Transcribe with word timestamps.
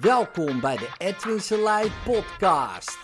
Welkom 0.00 0.60
bij 0.60 0.76
de 0.76 0.88
Edwin 0.98 1.40
Selei 1.40 1.92
podcast. 2.04 2.98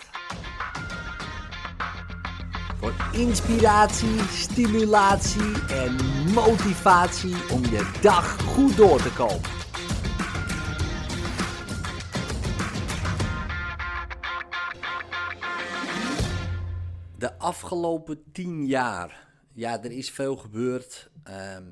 Voor 2.77 2.93
inspiratie, 3.11 4.19
stimulatie 4.19 5.67
en 5.67 5.95
motivatie 6.33 7.35
om 7.51 7.61
je 7.61 7.99
dag 8.01 8.41
goed 8.41 8.77
door 8.77 9.01
te 9.01 9.13
komen. 9.13 9.49
De 17.17 17.37
afgelopen 17.37 18.23
tien 18.31 18.65
jaar, 18.65 19.27
ja, 19.53 19.83
er 19.83 19.91
is 19.91 20.11
veel 20.11 20.35
gebeurd. 20.35 21.09
Ehm, 21.23 21.63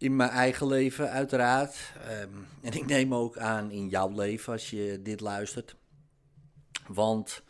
in 0.00 0.16
mijn 0.16 0.30
eigen 0.30 0.66
leven, 0.66 1.10
uiteraard. 1.10 1.92
Ehm, 2.08 2.28
en 2.60 2.72
ik 2.72 2.86
neem 2.86 3.14
ook 3.14 3.38
aan 3.38 3.70
in 3.70 3.88
jouw 3.88 4.10
leven 4.10 4.52
als 4.52 4.70
je 4.70 5.00
dit 5.02 5.20
luistert. 5.20 5.76
Want 6.86 7.42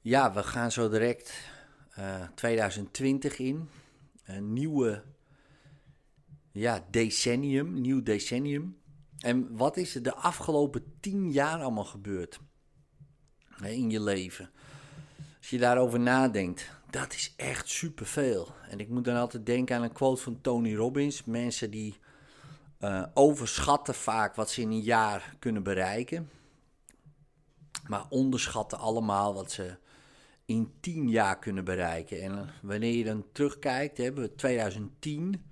ja, 0.00 0.32
we 0.32 0.42
gaan 0.42 0.72
zo 0.72 0.88
direct 0.88 1.32
uh, 1.98 2.22
2020 2.34 3.38
in. 3.38 3.68
Een 4.24 4.52
nieuwe 4.52 5.02
ja, 6.52 6.84
decennium, 6.90 7.80
nieuw 7.80 8.02
decennium. 8.02 8.78
En 9.18 9.56
wat 9.56 9.76
is 9.76 9.94
er 9.94 10.02
de 10.02 10.14
afgelopen 10.14 10.96
tien 11.00 11.32
jaar 11.32 11.60
allemaal 11.62 11.84
gebeurd 11.84 12.40
in 13.62 13.90
je 13.90 14.02
leven? 14.02 14.50
Als 15.38 15.50
je 15.50 15.58
daarover 15.58 16.00
nadenkt, 16.00 16.70
dat 16.94 17.12
is 17.12 17.32
echt 17.36 17.68
superveel. 17.68 18.54
En 18.68 18.80
ik 18.80 18.88
moet 18.88 19.04
dan 19.04 19.16
altijd 19.16 19.46
denken 19.46 19.76
aan 19.76 19.82
een 19.82 19.92
quote 19.92 20.22
van 20.22 20.40
Tony 20.40 20.74
Robbins. 20.74 21.24
Mensen 21.24 21.70
die 21.70 21.98
uh, 22.80 23.04
overschatten 23.14 23.94
vaak 23.94 24.34
wat 24.34 24.50
ze 24.50 24.60
in 24.60 24.70
een 24.70 24.80
jaar 24.80 25.34
kunnen 25.38 25.62
bereiken. 25.62 26.30
Maar 27.86 28.06
onderschatten 28.08 28.78
allemaal 28.78 29.34
wat 29.34 29.52
ze 29.52 29.76
in 30.44 30.72
tien 30.80 31.08
jaar 31.08 31.38
kunnen 31.38 31.64
bereiken. 31.64 32.22
En 32.22 32.32
uh, 32.32 32.40
wanneer 32.62 32.94
je 32.94 33.04
dan 33.04 33.24
terugkijkt, 33.32 33.98
hebben 33.98 34.24
we 34.24 34.34
2010 34.34 35.44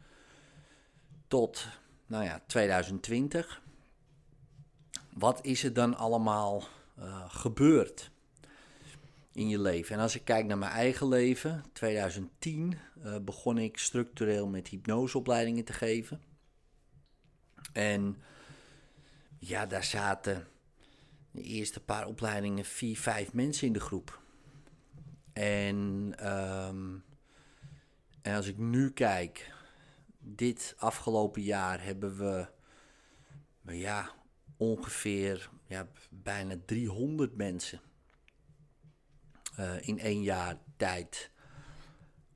tot 1.26 1.66
nou 2.06 2.24
ja, 2.24 2.42
2020. 2.46 3.62
Wat 5.12 5.44
is 5.44 5.64
er 5.64 5.72
dan 5.72 5.96
allemaal 5.96 6.64
uh, 6.98 7.24
gebeurd? 7.28 8.11
In 9.32 9.48
je 9.48 9.60
leven. 9.60 9.96
En 9.96 10.02
als 10.02 10.14
ik 10.14 10.24
kijk 10.24 10.46
naar 10.46 10.58
mijn 10.58 10.72
eigen 10.72 11.08
leven, 11.08 11.64
2010 11.72 12.78
uh, 13.04 13.16
begon 13.18 13.58
ik 13.58 13.78
structureel 13.78 14.48
met 14.48 14.68
hypnoseopleidingen 14.68 15.64
te 15.64 15.72
geven. 15.72 16.20
En 17.72 18.16
ja, 19.38 19.66
daar 19.66 19.84
zaten 19.84 20.46
de 21.30 21.42
eerste 21.42 21.80
paar 21.80 22.06
opleidingen 22.06 22.64
vier, 22.64 22.98
vijf 22.98 23.32
mensen 23.32 23.66
in 23.66 23.72
de 23.72 23.80
groep. 23.80 24.20
En, 25.32 26.14
um, 26.32 27.04
en 28.22 28.36
als 28.36 28.46
ik 28.46 28.58
nu 28.58 28.90
kijk, 28.90 29.52
dit 30.18 30.74
afgelopen 30.78 31.42
jaar 31.42 31.84
hebben 31.84 32.16
we 32.16 32.46
ja, 33.74 34.10
ongeveer 34.56 35.50
ja, 35.66 35.88
bijna 36.10 36.56
300 36.66 37.36
mensen 37.36 37.80
in 39.80 39.98
één 39.98 40.22
jaar 40.22 40.56
tijd 40.76 41.30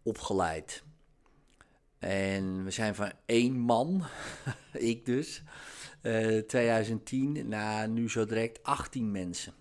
opgeleid. 0.02 0.84
En 1.98 2.64
we 2.64 2.70
zijn 2.70 2.94
van 2.94 3.12
één 3.26 3.58
man, 3.58 4.04
ik 4.72 5.04
dus, 5.04 5.42
uh, 6.02 6.38
2010 6.38 7.48
naar 7.48 7.88
nu 7.88 8.10
zo 8.10 8.24
direct 8.24 8.62
18 8.62 9.10
mensen. 9.10 9.54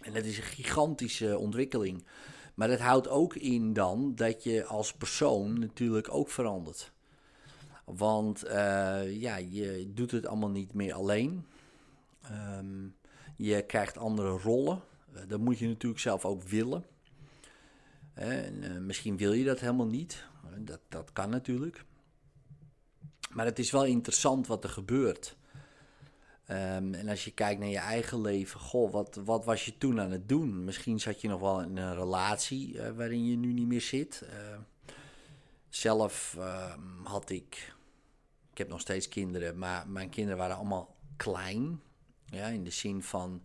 En 0.00 0.12
dat 0.12 0.24
is 0.24 0.36
een 0.36 0.42
gigantische 0.42 1.38
ontwikkeling. 1.38 2.06
Maar 2.54 2.68
dat 2.68 2.78
houdt 2.78 3.08
ook 3.08 3.34
in 3.34 3.72
dan 3.72 4.14
dat 4.14 4.42
je 4.42 4.64
als 4.64 4.94
persoon 4.94 5.58
natuurlijk 5.58 6.14
ook 6.14 6.30
verandert. 6.30 6.92
Want 7.84 8.44
uh, 8.44 9.20
ja, 9.20 9.36
je 9.36 9.90
doet 9.94 10.10
het 10.10 10.26
allemaal 10.26 10.50
niet 10.50 10.74
meer 10.74 10.94
alleen. 10.94 11.46
Um, 12.30 12.96
je 13.36 13.62
krijgt 13.62 13.98
andere 13.98 14.28
rollen. 14.28 14.82
Uh, 15.14 15.20
dat 15.28 15.40
moet 15.40 15.58
je 15.58 15.68
natuurlijk 15.68 16.00
zelf 16.00 16.24
ook 16.24 16.42
willen. 16.42 16.84
En, 18.14 18.62
uh, 18.62 18.78
misschien 18.78 19.16
wil 19.16 19.32
je 19.32 19.44
dat 19.44 19.60
helemaal 19.60 19.86
niet. 19.86 20.26
Dat, 20.58 20.80
dat 20.88 21.12
kan 21.12 21.30
natuurlijk. 21.30 21.84
Maar 23.30 23.44
het 23.44 23.58
is 23.58 23.70
wel 23.70 23.84
interessant 23.84 24.46
wat 24.46 24.64
er 24.64 24.70
gebeurt. 24.70 25.36
Um, 26.50 26.94
en 26.94 27.08
als 27.08 27.24
je 27.24 27.30
kijkt 27.30 27.60
naar 27.60 27.68
je 27.68 27.78
eigen 27.78 28.20
leven, 28.20 28.60
goh, 28.60 28.92
wat, 28.92 29.20
wat 29.24 29.44
was 29.44 29.64
je 29.64 29.78
toen 29.78 30.00
aan 30.00 30.10
het 30.10 30.28
doen? 30.28 30.64
Misschien 30.64 31.00
zat 31.00 31.20
je 31.20 31.28
nog 31.28 31.40
wel 31.40 31.62
in 31.62 31.76
een 31.76 31.94
relatie 31.94 32.80
waarin 32.96 33.26
je 33.26 33.36
nu 33.36 33.52
niet 33.52 33.66
meer 33.66 33.80
zit. 33.80 34.22
Uh, 34.24 34.58
zelf 35.68 36.34
uh, 36.38 36.74
had 37.04 37.30
ik, 37.30 37.74
ik 38.50 38.58
heb 38.58 38.68
nog 38.68 38.80
steeds 38.80 39.08
kinderen, 39.08 39.58
maar 39.58 39.88
mijn 39.88 40.08
kinderen 40.08 40.38
waren 40.38 40.56
allemaal 40.56 40.96
klein. 41.16 41.80
Ja, 42.24 42.46
in 42.46 42.64
de 42.64 42.70
zin 42.70 43.02
van 43.02 43.42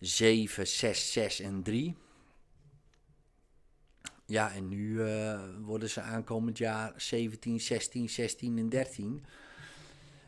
7, 0.00 0.66
6, 0.66 1.12
6 1.12 1.40
en 1.40 1.62
3. 1.62 1.96
Ja, 4.26 4.52
en 4.52 4.68
nu 4.68 4.88
uh, 4.88 5.40
worden 5.60 5.90
ze 5.90 6.00
aankomend 6.00 6.58
jaar 6.58 6.92
17, 6.96 7.60
16, 7.60 8.08
16 8.08 8.58
en 8.58 8.68
13. 8.68 9.24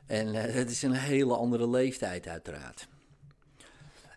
En 0.06 0.26
uh, 0.26 0.40
het 0.60 0.70
is 0.70 0.82
een 0.82 0.92
hele 0.92 1.36
andere 1.36 1.68
leeftijd 1.68 2.26
uiteraard. 2.26 2.88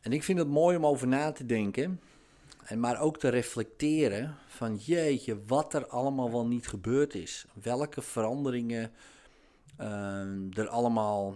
En 0.01 0.13
ik 0.13 0.23
vind 0.23 0.39
het 0.39 0.47
mooi 0.47 0.77
om 0.77 0.85
over 0.85 1.07
na 1.07 1.31
te 1.31 1.45
denken. 1.45 1.99
En 2.63 2.79
maar 2.79 2.99
ook 2.99 3.19
te 3.19 3.29
reflecteren 3.29 4.35
van 4.47 4.75
jeetje, 4.75 5.45
wat 5.45 5.73
er 5.73 5.87
allemaal 5.87 6.31
wel 6.31 6.47
niet 6.47 6.67
gebeurd 6.67 7.15
is. 7.15 7.45
Welke 7.61 8.01
veranderingen 8.01 8.91
uh, 9.79 10.57
er 10.57 10.67
allemaal 10.67 11.35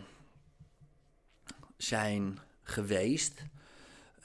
zijn 1.78 2.40
geweest. 2.64 3.44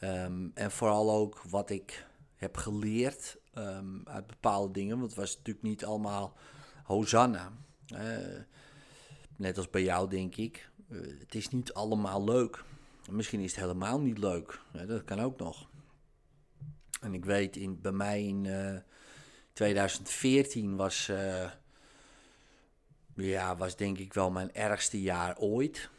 Um, 0.05 0.51
en 0.55 0.71
vooral 0.71 1.11
ook 1.11 1.43
wat 1.43 1.71
ik 1.71 2.07
heb 2.37 2.57
geleerd 2.57 3.39
um, 3.55 4.03
uit 4.05 4.27
bepaalde 4.27 4.73
dingen. 4.73 4.99
Want 4.99 5.11
het 5.11 5.21
was 5.21 5.37
natuurlijk 5.37 5.65
niet 5.65 5.85
allemaal 5.85 6.37
Hosanna. 6.85 7.53
Net 9.37 9.57
als 9.57 9.71
bij 9.71 9.83
jou, 9.83 10.11
denk 10.11 10.37
ik. 10.37 10.71
Uh, 10.89 11.21
het 11.21 11.35
is 11.35 11.49
niet 11.49 11.73
allemaal 11.73 12.25
leuk. 12.25 12.65
Misschien 13.11 13.41
is 13.41 13.51
het 13.51 13.61
helemaal 13.61 14.01
niet 14.01 14.19
leuk. 14.19 14.61
Dat 14.87 15.05
kan 15.05 15.21
ook 15.21 15.39
nog. 15.39 15.69
En 17.01 17.15
ik 17.15 17.25
weet, 17.25 17.57
in, 17.57 17.81
bij 17.81 17.93
mij 17.93 18.25
in 18.25 18.45
uh, 18.45 18.77
2014 19.53 20.77
was, 20.77 21.09
uh, 21.09 21.51
ja, 23.15 23.57
was 23.57 23.77
denk 23.77 23.99
ik 23.99 24.13
wel 24.13 24.31
mijn 24.31 24.55
ergste 24.55 25.03
jaar 25.03 25.39
ooit. 25.39 25.91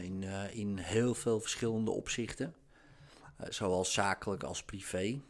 in, 0.00 0.22
in 0.52 0.78
heel 0.78 1.14
veel 1.14 1.40
verschillende 1.40 1.90
opzichten. 1.90 2.54
Uh, 3.44 3.50
zowel 3.50 3.84
zakelijk 3.84 4.42
als 4.42 4.62
privé. 4.62 5.20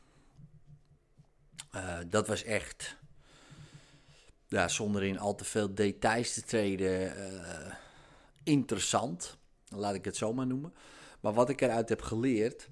Uh, 1.75 1.99
dat 2.09 2.27
was 2.27 2.43
echt, 2.43 2.97
ja, 4.47 4.69
zonder 4.69 5.03
in 5.03 5.19
al 5.19 5.35
te 5.35 5.45
veel 5.45 5.75
details 5.75 6.35
te 6.35 6.43
treden, 6.43 7.17
uh, 7.19 7.75
interessant. 8.43 9.39
Laat 9.69 9.95
ik 9.95 10.05
het 10.05 10.17
zo 10.17 10.33
maar 10.33 10.47
noemen. 10.47 10.75
Maar 11.21 11.33
wat 11.33 11.49
ik 11.49 11.61
eruit 11.61 11.89
heb 11.89 12.03
geleerd, 12.03 12.69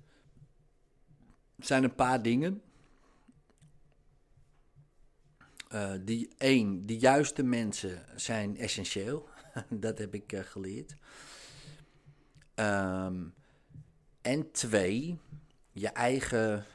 zijn 1.59 1.85
een 1.85 1.95
paar 1.95 2.23
dingen. 2.23 2.63
Uh, 5.73 5.93
die 6.01 6.35
één, 6.39 6.87
de 6.87 6.99
juiste 6.99 7.43
mensen 7.43 8.05
zijn 8.17 8.57
essentieel. 8.57 9.29
dat 9.69 9.99
heb 9.99 10.15
ik 10.15 10.43
geleerd. 10.45 10.97
Um, 12.55 13.35
en 14.23 14.51
twee, 14.51 15.19
je 15.73 15.89
eigen 15.89 16.67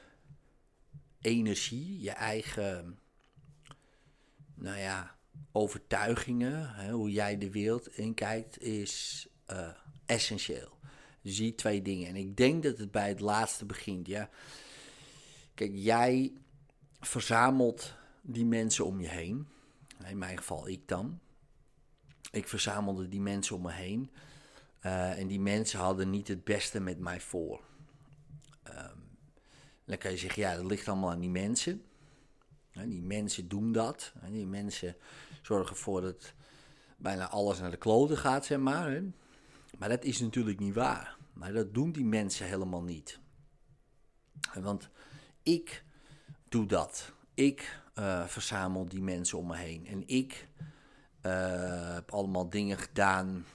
energie, 1.21 2.01
je 2.01 2.11
eigen, 2.11 2.99
nou 4.53 4.77
ja, 4.77 5.15
overtuigingen, 5.51 6.69
hè, 6.69 6.91
hoe 6.91 7.11
jij 7.11 7.37
de 7.37 7.51
wereld 7.51 7.87
inkijkt, 7.87 8.61
is 8.61 9.27
uh, 9.51 9.69
essentieel. 10.05 10.77
Dus 11.21 11.35
die 11.35 11.55
twee 11.55 11.81
dingen. 11.81 12.07
En 12.07 12.15
ik 12.15 12.37
denk 12.37 12.63
dat 12.63 12.77
het 12.77 12.91
bij 12.91 13.07
het 13.07 13.19
laatste 13.19 13.65
begint. 13.65 14.07
Ja. 14.07 14.29
Kijk, 15.53 15.71
jij 15.73 16.33
verzamelt 16.99 17.93
die 18.21 18.45
mensen 18.45 18.85
om 18.85 19.01
je 19.01 19.07
heen. 19.07 19.47
In 20.05 20.17
mijn 20.17 20.37
geval 20.37 20.67
ik 20.67 20.87
dan. 20.87 21.19
Ik 22.31 22.47
verzamelde 22.47 23.07
die 23.07 23.21
mensen 23.21 23.55
om 23.55 23.61
me 23.61 23.71
heen. 23.71 24.11
Uh, 24.85 25.19
en 25.19 25.27
die 25.27 25.39
mensen 25.39 25.79
hadden 25.79 26.09
niet 26.09 26.27
het 26.27 26.43
beste 26.43 26.79
met 26.79 26.99
mij 26.99 27.19
voor. 27.19 27.61
Um, 28.67 29.17
dan 29.85 29.97
kan 29.97 30.11
je 30.11 30.17
zeggen, 30.17 30.41
ja, 30.41 30.55
dat 30.55 30.65
ligt 30.65 30.87
allemaal 30.87 31.11
aan 31.11 31.19
die 31.19 31.29
mensen. 31.29 31.81
En 32.71 32.89
die 32.89 33.01
mensen 33.01 33.47
doen 33.47 33.71
dat. 33.71 34.13
En 34.21 34.31
die 34.31 34.47
mensen 34.47 34.95
zorgen 35.41 35.75
ervoor 35.75 36.01
dat 36.01 36.33
bijna 36.97 37.29
alles 37.29 37.59
naar 37.59 37.71
de 37.71 37.77
kloten 37.77 38.17
gaat, 38.17 38.45
zeg 38.45 38.59
maar. 38.59 39.03
Maar 39.77 39.89
dat 39.89 40.03
is 40.03 40.19
natuurlijk 40.19 40.59
niet 40.59 40.73
waar. 40.73 41.17
Maar 41.33 41.53
dat 41.53 41.73
doen 41.73 41.91
die 41.91 42.05
mensen 42.05 42.45
helemaal 42.45 42.83
niet. 42.83 43.19
Want 44.53 44.89
ik 45.43 45.83
doe 46.49 46.65
dat. 46.65 47.11
Ik 47.33 47.79
uh, 47.95 48.25
verzamel 48.25 48.87
die 48.87 49.01
mensen 49.01 49.37
om 49.37 49.47
me 49.47 49.57
heen. 49.57 49.87
En 49.87 50.07
ik 50.07 50.47
uh, 51.21 51.93
heb 51.93 52.11
allemaal 52.11 52.49
dingen 52.49 52.77
gedaan. 52.77 53.45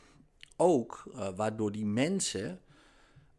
Ook 0.62 1.04
uh, 1.14 1.28
waardoor 1.36 1.72
die 1.72 1.86
mensen. 1.86 2.60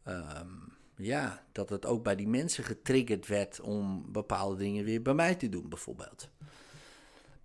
Ehm, 0.04 0.48
ja, 0.96 1.44
dat 1.52 1.70
het 1.70 1.86
ook 1.86 2.04
bij 2.04 2.16
die 2.16 2.28
mensen 2.28 2.64
getriggerd 2.64 3.28
werd 3.28 3.62
om 3.62 4.12
bepaalde 4.12 4.56
dingen 4.56 4.84
weer 4.84 5.02
bij 5.02 5.14
mij 5.14 5.36
te 5.36 5.50
doen, 5.50 5.70
bijvoorbeeld. 5.70 6.30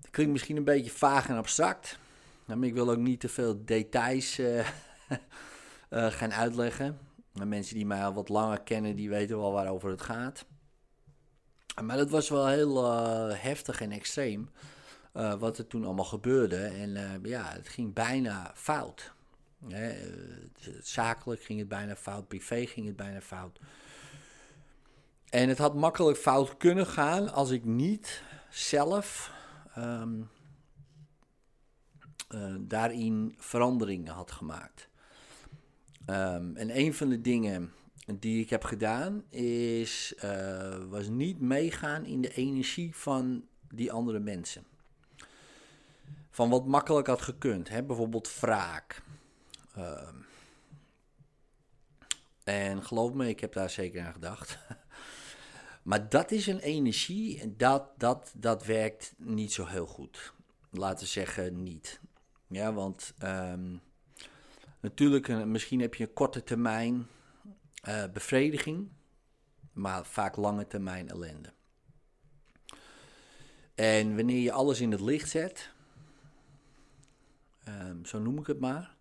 Dat 0.00 0.10
klinkt 0.10 0.32
misschien 0.32 0.56
een 0.56 0.64
beetje 0.64 0.90
vaag 0.90 1.28
en 1.28 1.36
abstract. 1.36 1.98
Maar 2.44 2.62
ik 2.62 2.74
wil 2.74 2.90
ook 2.90 2.98
niet 2.98 3.20
te 3.20 3.28
veel 3.28 3.64
details 3.64 4.40
gaan 6.18 6.32
uitleggen. 6.32 6.98
mensen 7.44 7.74
die 7.74 7.86
mij 7.86 8.04
al 8.04 8.14
wat 8.14 8.28
langer 8.28 8.60
kennen, 8.60 8.96
die 8.96 9.08
weten 9.08 9.38
wel 9.38 9.52
waarover 9.52 9.90
het 9.90 10.02
gaat. 10.02 10.44
Maar 11.82 11.96
dat 11.96 12.10
was 12.10 12.28
wel 12.28 12.46
heel 12.46 12.84
heftig 13.34 13.80
en 13.80 13.92
extreem. 13.92 14.50
Wat 15.12 15.58
er 15.58 15.66
toen 15.66 15.84
allemaal 15.84 16.04
gebeurde. 16.04 16.64
En 16.64 17.20
ja, 17.22 17.52
het 17.52 17.68
ging 17.68 17.94
bijna 17.94 18.52
fout. 18.54 19.16
Hè, 19.66 19.94
zakelijk 20.80 21.42
ging 21.42 21.58
het 21.58 21.68
bijna 21.68 21.96
fout, 21.96 22.28
privé 22.28 22.66
ging 22.66 22.86
het 22.86 22.96
bijna 22.96 23.20
fout. 23.20 23.60
En 25.30 25.48
het 25.48 25.58
had 25.58 25.74
makkelijk 25.74 26.18
fout 26.18 26.56
kunnen 26.56 26.86
gaan 26.86 27.32
als 27.32 27.50
ik 27.50 27.64
niet 27.64 28.22
zelf 28.50 29.32
um, 29.78 30.28
daarin 32.60 33.34
veranderingen 33.38 34.12
had 34.12 34.30
gemaakt. 34.30 34.88
Um, 36.10 36.56
en 36.56 36.78
een 36.78 36.94
van 36.94 37.08
de 37.08 37.20
dingen 37.20 37.72
die 38.14 38.40
ik 38.40 38.50
heb 38.50 38.64
gedaan, 38.64 39.24
is, 39.30 40.14
uh, 40.24 40.76
was 40.88 41.08
niet 41.08 41.40
meegaan 41.40 42.04
in 42.04 42.20
de 42.20 42.34
energie 42.34 42.96
van 42.96 43.44
die 43.68 43.92
andere 43.92 44.18
mensen. 44.18 44.64
Van 46.30 46.50
wat 46.50 46.66
makkelijk 46.66 47.06
had 47.06 47.22
gekund, 47.22 47.68
hè? 47.68 47.82
bijvoorbeeld 47.82 48.40
wraak. 48.40 49.02
Uh, 49.78 50.08
en 52.44 52.84
geloof 52.84 53.12
me, 53.12 53.28
ik 53.28 53.40
heb 53.40 53.52
daar 53.52 53.70
zeker 53.70 54.06
aan 54.06 54.12
gedacht. 54.12 54.58
maar 55.88 56.08
dat 56.08 56.30
is 56.30 56.46
een 56.46 56.58
energie 56.58 57.40
en 57.40 57.56
dat, 57.56 58.00
dat, 58.00 58.32
dat 58.36 58.64
werkt 58.64 59.14
niet 59.16 59.52
zo 59.52 59.66
heel 59.66 59.86
goed. 59.86 60.32
Laten 60.70 60.98
we 60.98 61.10
zeggen 61.10 61.62
niet. 61.62 62.00
Ja, 62.46 62.72
want 62.72 63.14
um, 63.22 63.80
natuurlijk, 64.80 65.28
eh, 65.28 65.42
misschien 65.42 65.80
heb 65.80 65.94
je 65.94 66.04
een 66.04 66.12
korte 66.12 66.44
termijn 66.44 67.06
uh, 67.88 68.04
bevrediging, 68.12 68.88
maar 69.72 70.06
vaak 70.06 70.36
lange 70.36 70.66
termijn 70.66 71.08
ellende. 71.08 71.52
En 73.74 74.16
wanneer 74.16 74.42
je 74.42 74.52
alles 74.52 74.80
in 74.80 74.90
het 74.90 75.00
licht 75.00 75.28
zet, 75.28 75.72
um, 77.68 78.04
zo 78.04 78.18
noem 78.18 78.38
ik 78.38 78.46
het 78.46 78.60
maar, 78.60 78.96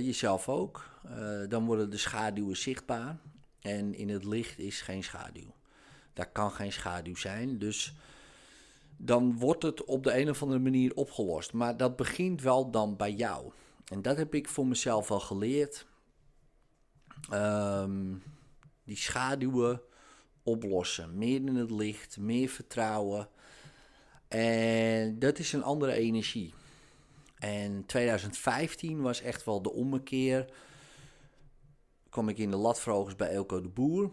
jezelf 0.00 0.48
ook, 0.48 0.88
uh, 1.06 1.48
dan 1.48 1.64
worden 1.64 1.90
de 1.90 1.96
schaduwen 1.96 2.56
zichtbaar. 2.56 3.18
En 3.60 3.94
in 3.94 4.08
het 4.08 4.24
licht 4.24 4.58
is 4.58 4.80
geen 4.80 5.04
schaduw. 5.04 5.54
Daar 6.12 6.30
kan 6.30 6.50
geen 6.50 6.72
schaduw 6.72 7.16
zijn. 7.16 7.58
Dus 7.58 7.94
dan 8.96 9.38
wordt 9.38 9.62
het 9.62 9.84
op 9.84 10.04
de 10.04 10.18
een 10.18 10.30
of 10.30 10.42
andere 10.42 10.60
manier 10.60 10.94
opgelost. 10.94 11.52
Maar 11.52 11.76
dat 11.76 11.96
begint 11.96 12.42
wel 12.42 12.70
dan 12.70 12.96
bij 12.96 13.12
jou. 13.12 13.52
En 13.84 14.02
dat 14.02 14.16
heb 14.16 14.34
ik 14.34 14.48
voor 14.48 14.66
mezelf 14.66 15.10
al 15.10 15.20
geleerd. 15.20 15.86
Um, 17.32 18.22
die 18.84 18.96
schaduwen 18.96 19.80
oplossen. 20.42 21.18
Meer 21.18 21.36
in 21.36 21.56
het 21.56 21.70
licht, 21.70 22.18
meer 22.18 22.48
vertrouwen. 22.48 23.28
En 24.28 25.18
dat 25.18 25.38
is 25.38 25.52
een 25.52 25.62
andere 25.62 25.92
energie. 25.92 26.54
En 27.42 27.86
2015 27.86 29.00
was 29.00 29.20
echt 29.20 29.44
wel 29.44 29.62
de 29.62 29.72
ommekeer. 29.72 30.52
Kom 32.08 32.28
ik 32.28 32.38
in 32.38 32.50
de 32.50 32.56
latvrogers 32.56 33.16
bij 33.16 33.28
Elko 33.28 33.60
de 33.60 33.68
Boer. 33.68 34.12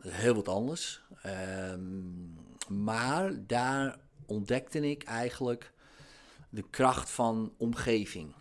Heel 0.00 0.34
wat 0.34 0.48
anders. 0.48 1.02
Um, 1.26 2.36
maar 2.68 3.46
daar 3.46 3.98
ontdekte 4.26 4.90
ik 4.90 5.02
eigenlijk 5.02 5.72
de 6.50 6.64
kracht 6.70 7.10
van 7.10 7.54
omgeving. 7.56 8.34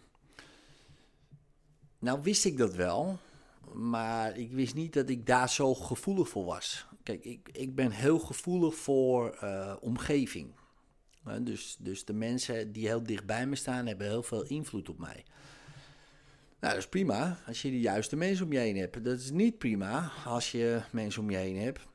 Nou 2.00 2.22
wist 2.22 2.45
ik 2.45 2.57
dat 2.57 2.75
wel, 2.75 3.18
maar 3.74 4.38
ik 4.38 4.51
wist 4.51 4.74
niet 4.74 4.94
dat 4.94 5.10
ik 5.10 5.25
daar 5.25 5.50
zo 5.50 5.75
gevoelig 5.75 6.30
voor 6.30 6.45
was. 6.45 6.86
Kijk, 7.04 7.24
ik, 7.24 7.50
ik 7.51 7.75
ben 7.75 7.92
heel 7.92 8.19
gevoelig 8.19 8.75
voor 8.75 9.38
uh, 9.44 9.75
omgeving. 9.80 10.54
Dus, 11.41 11.77
dus 11.79 12.05
de 12.05 12.13
mensen 12.13 12.71
die 12.71 12.87
heel 12.87 13.03
dicht 13.03 13.25
bij 13.25 13.47
me 13.47 13.55
staan, 13.55 13.87
hebben 13.87 14.07
heel 14.07 14.23
veel 14.23 14.43
invloed 14.43 14.89
op 14.89 14.97
mij. 14.97 15.23
Nou, 16.59 16.73
dat 16.73 16.83
is 16.83 16.89
prima 16.89 17.39
als 17.47 17.61
je 17.61 17.69
de 17.69 17.79
juiste 17.79 18.15
mensen 18.15 18.45
om 18.45 18.51
je 18.51 18.59
heen 18.59 18.77
hebt. 18.77 19.03
Dat 19.03 19.19
is 19.19 19.31
niet 19.31 19.57
prima 19.57 20.11
als 20.25 20.51
je 20.51 20.81
mensen 20.91 21.21
om 21.21 21.29
je 21.29 21.37
heen 21.37 21.57
hebt 21.57 21.87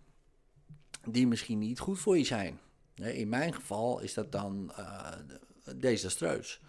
die 1.07 1.27
misschien 1.27 1.59
niet 1.59 1.79
goed 1.79 1.99
voor 1.99 2.19
je 2.19 2.25
zijn. 2.25 2.59
In 2.95 3.29
mijn 3.29 3.55
geval 3.55 4.01
is 4.01 4.15
dat 4.15 4.33
dan 4.33 4.73
uh, 4.79 5.13
desastreus. 5.77 6.61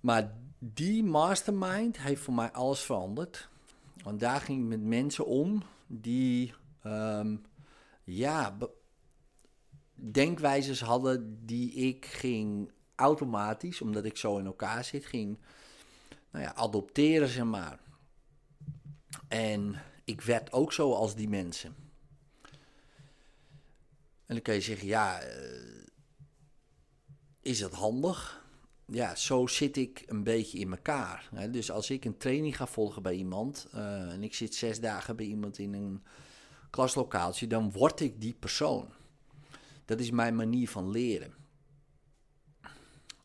Maar 0.00 0.32
die 0.58 1.04
mastermind 1.04 1.98
heeft 1.98 2.22
voor 2.22 2.34
mij 2.34 2.50
alles 2.50 2.80
veranderd. 2.80 3.48
Want 4.02 4.20
daar 4.20 4.40
ging 4.40 4.62
ik 4.62 4.68
met 4.68 4.82
mensen 4.82 5.26
om 5.26 5.62
die, 5.86 6.54
um, 6.86 7.42
ja, 8.04 8.56
denkwijzes 10.10 10.80
hadden 10.80 11.46
die 11.46 11.72
ik 11.72 12.06
ging 12.06 12.72
automatisch, 12.94 13.80
omdat 13.80 14.04
ik 14.04 14.16
zo 14.16 14.38
in 14.38 14.46
elkaar 14.46 14.84
zit, 14.84 15.06
ging 15.06 15.38
nou 16.30 16.44
ja, 16.44 16.54
adopteren, 16.54 17.28
zeg 17.28 17.44
maar. 17.44 17.80
En 19.28 19.82
ik 20.04 20.20
werd 20.20 20.52
ook 20.52 20.72
zo 20.72 20.92
als 20.92 21.14
die 21.14 21.28
mensen. 21.28 21.74
En 24.26 24.38
dan 24.38 24.42
kan 24.42 24.54
je 24.54 24.60
zeggen, 24.60 24.86
ja, 24.86 25.22
uh, 25.22 25.86
is 27.40 27.58
dat 27.58 27.72
handig? 27.72 28.42
ja, 28.92 29.14
zo 29.14 29.46
zit 29.46 29.76
ik 29.76 30.02
een 30.06 30.24
beetje 30.24 30.58
in 30.58 30.70
elkaar. 30.70 31.28
Dus 31.50 31.70
als 31.70 31.90
ik 31.90 32.04
een 32.04 32.16
training 32.16 32.56
ga 32.56 32.66
volgen 32.66 33.02
bij 33.02 33.14
iemand 33.14 33.66
uh, 33.74 34.12
en 34.12 34.22
ik 34.22 34.34
zit 34.34 34.54
zes 34.54 34.80
dagen 34.80 35.16
bij 35.16 35.26
iemand 35.26 35.58
in 35.58 35.74
een 35.74 36.02
klaslokaaltje, 36.70 37.46
dan 37.46 37.72
word 37.72 38.00
ik 38.00 38.20
die 38.20 38.34
persoon. 38.34 38.88
Dat 39.84 40.00
is 40.00 40.10
mijn 40.10 40.36
manier 40.36 40.68
van 40.68 40.90
leren. 40.90 41.34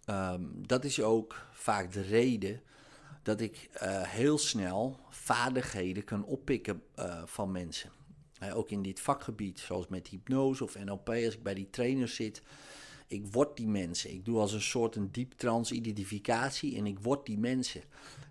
Um, 0.10 0.68
dat 0.68 0.84
is 0.84 1.02
ook 1.02 1.48
vaak 1.52 1.92
de 1.92 2.02
reden 2.02 2.62
dat 3.24 3.42
ik 3.42 3.70
uh, 3.74 4.02
heel 4.02 4.38
snel 4.38 5.00
vaardigheden 5.10 6.04
kan 6.04 6.26
oppikken 6.26 6.84
uh, 7.00 7.22
van 7.26 7.52
mensen. 7.52 7.92
ook 8.54 8.70
in 8.70 8.82
dit 8.82 9.00
vakgebied, 9.00 9.60
zoals 9.60 9.88
met 9.88 10.08
hypnose 10.08 10.64
of 10.64 10.78
NLP, 10.84 11.10
als 11.10 11.36
ik 11.36 11.44
bij 11.44 11.54
die 11.54 11.70
trainers 11.70 12.16
zit, 12.16 12.42
ik 13.08 13.28
word 13.32 13.58
die 13.58 13.68
mensen. 13.68 14.12
Ik 14.12 14.26
doe 14.26 14.40
als 14.40 14.54
een 14.54 14.62
soort 14.62 14.96
een 14.96 15.12
diep 15.12 15.34
trans-identificatie 15.34 16.78
en 16.78 16.86
ik 16.86 17.00
word 17.00 17.26
die 17.26 17.38
mensen. 17.38 17.82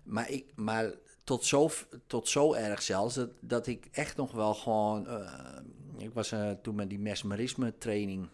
Maar, 0.03 0.29
ik, 0.29 0.45
maar 0.55 0.93
tot, 1.23 1.45
zo, 1.45 1.69
tot 2.07 2.27
zo 2.27 2.53
erg 2.53 2.81
zelfs 2.81 3.15
dat, 3.15 3.29
dat 3.39 3.67
ik 3.67 3.87
echt 3.91 4.17
nog 4.17 4.31
wel 4.31 4.53
gewoon. 4.53 5.07
Ik 5.97 6.13
was 6.13 6.31
uh, 6.31 6.51
toen 6.51 6.75
met 6.75 6.89
die 6.89 6.99
mesmerisme 6.99 7.77
training 7.77 8.29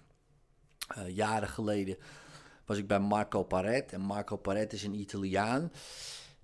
uh, 0.98 1.15
jaren 1.15 1.48
geleden. 1.48 1.98
Was 2.65 2.77
ik 2.77 2.88
bij 2.88 3.00
Marco 3.00 3.43
Paret. 3.43 3.93
En 3.93 4.01
Marco 4.01 4.36
Paret 4.36 4.74
is 4.74 4.84
een 4.84 5.00
Italiaan. 5.00 5.72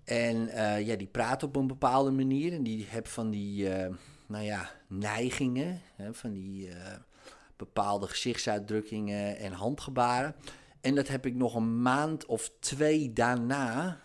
En 0.03 0.45
ja, 0.85 0.95
die 0.95 1.07
praat 1.07 1.43
op 1.43 1.55
een 1.55 1.67
bepaalde 1.67 2.11
manier. 2.11 2.53
En 2.53 2.63
die 2.63 2.85
heeft 2.89 3.09
van 3.09 3.29
die, 3.29 3.69
nou 4.27 4.43
ja, 4.43 4.71
neigingen. 4.87 5.81
Hè, 5.95 6.13
van 6.13 6.33
die 6.33 6.69
bepaalde 7.55 8.07
gezichtsuitdrukkingen 8.07 9.37
en 9.37 9.51
handgebaren. 9.51 10.35
En 10.81 10.95
dat 10.95 11.07
heb 11.07 11.25
ik 11.25 11.35
nog 11.35 11.55
een 11.55 11.81
maand 11.81 12.25
of 12.25 12.51
twee 12.59 13.13
daarna 13.13 14.01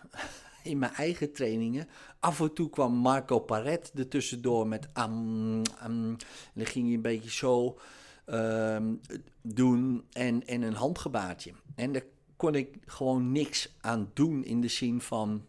in 0.65 0.79
mijn 0.79 0.93
eigen 0.93 1.33
trainingen. 1.33 1.89
Af 2.21 2.41
en 2.41 2.53
toe 2.53 2.71
kwam 2.71 2.93
Marco 2.93 3.39
Paret 3.39 3.93
er 3.95 4.09
tussendoor 4.09 4.67
met 4.67 4.89
am. 4.93 5.63
En 5.79 6.17
dan 6.55 6.67
ging 6.67 6.89
je 6.89 6.95
een 6.95 7.03
beetje 7.03 7.31
zo 7.31 7.79
um, 8.27 9.01
doen 9.43 10.05
en, 10.13 10.47
en 10.47 10.63
een 10.63 10.75
handgebaartje. 10.75 11.53
En 11.75 11.93
daar 11.93 12.05
kon 12.37 12.55
ik 12.55 12.77
gewoon 12.87 13.33
niks 13.33 13.75
aan 13.81 14.11
doen 14.15 14.45
in 14.45 14.61
de 14.61 14.69
zin 14.69 15.01
van... 15.01 15.45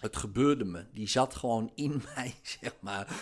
Het 0.00 0.16
gebeurde 0.16 0.64
me. 0.64 0.84
Die 0.92 1.08
zat 1.08 1.34
gewoon 1.34 1.70
in 1.74 2.02
mij, 2.14 2.34
zeg 2.42 2.76
maar. 2.80 3.20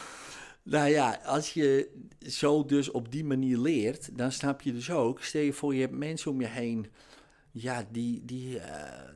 Nou 0.63 0.89
ja, 0.89 1.21
als 1.25 1.53
je 1.53 1.91
zo 2.19 2.65
dus 2.65 2.91
op 2.91 3.13
die 3.13 3.25
manier 3.25 3.59
leert, 3.59 4.19
dan 4.19 4.33
snap 4.33 4.61
je 4.61 4.73
dus 4.73 4.91
ook, 4.91 5.23
stel 5.23 5.43
je 5.43 5.53
voor 5.53 5.75
je 5.75 5.81
hebt 5.81 5.95
mensen 5.95 6.31
om 6.31 6.41
je 6.41 6.47
heen 6.47 6.87
ja, 7.51 7.87
die, 7.91 8.25
die 8.25 8.61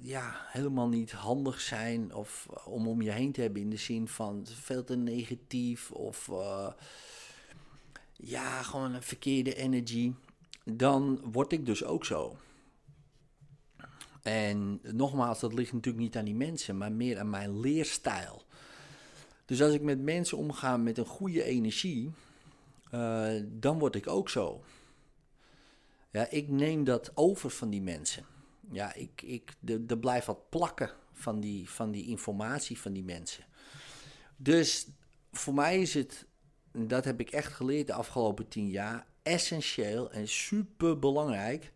ja, 0.00 0.46
helemaal 0.46 0.88
niet 0.88 1.12
handig 1.12 1.60
zijn 1.60 2.14
of 2.14 2.48
om 2.64 2.88
om 2.88 3.02
je 3.02 3.10
heen 3.10 3.32
te 3.32 3.40
hebben 3.40 3.62
in 3.62 3.70
de 3.70 3.76
zin 3.76 4.08
van 4.08 4.46
veel 4.46 4.84
te 4.84 4.96
negatief 4.96 5.90
of 5.90 6.30
ja, 8.16 8.62
gewoon 8.62 8.94
een 8.94 9.02
verkeerde 9.02 9.54
energy, 9.54 10.12
dan 10.64 11.20
word 11.32 11.52
ik 11.52 11.66
dus 11.66 11.84
ook 11.84 12.04
zo. 12.04 12.36
En 14.22 14.80
nogmaals, 14.82 15.40
dat 15.40 15.54
ligt 15.54 15.72
natuurlijk 15.72 16.04
niet 16.04 16.16
aan 16.16 16.24
die 16.24 16.34
mensen, 16.34 16.76
maar 16.76 16.92
meer 16.92 17.18
aan 17.18 17.30
mijn 17.30 17.60
leerstijl. 17.60 18.42
Dus 19.44 19.62
als 19.62 19.72
ik 19.72 19.82
met 19.82 20.00
mensen 20.00 20.38
omga 20.38 20.76
met 20.76 20.98
een 20.98 21.06
goede 21.06 21.42
energie, 21.42 22.10
uh, 22.94 23.42
dan 23.46 23.78
word 23.78 23.94
ik 23.94 24.08
ook 24.08 24.28
zo. 24.28 24.62
Ja, 26.14 26.30
ik 26.30 26.48
neem 26.48 26.84
dat 26.84 27.10
over 27.14 27.50
van 27.50 27.70
die 27.70 27.82
mensen. 27.82 28.24
Ja, 28.70 28.94
ik, 28.94 29.22
ik, 29.22 29.54
er 29.88 29.98
blijft 29.98 30.26
wat 30.26 30.48
plakken 30.48 30.90
van 31.12 31.40
die, 31.40 31.70
van 31.70 31.90
die 31.90 32.06
informatie 32.06 32.78
van 32.78 32.92
die 32.92 33.04
mensen. 33.04 33.44
Dus 34.36 34.86
voor 35.32 35.54
mij 35.54 35.80
is 35.80 35.94
het, 35.94 36.26
dat 36.72 37.04
heb 37.04 37.20
ik 37.20 37.30
echt 37.30 37.52
geleerd 37.52 37.86
de 37.86 37.92
afgelopen 37.92 38.48
tien 38.48 38.68
jaar, 38.68 39.06
essentieel 39.22 40.10
en 40.10 40.28
super 40.28 40.98
belangrijk 40.98 41.72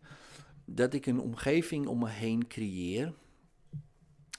dat 0.65 0.93
ik 0.93 1.05
een 1.05 1.19
omgeving 1.19 1.87
om 1.87 1.99
me 1.99 2.09
heen 2.09 2.47
creëer. 2.47 3.13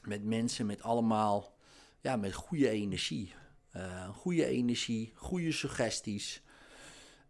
Met 0.02 0.24
mensen 0.24 0.66
met 0.66 0.82
allemaal, 0.82 1.56
ja, 2.00 2.16
met 2.16 2.34
goede 2.34 2.68
energie. 2.68 3.34
Uh, 3.76 4.08
goede 4.08 4.46
energie, 4.46 5.12
goede 5.14 5.52
suggesties. 5.52 6.42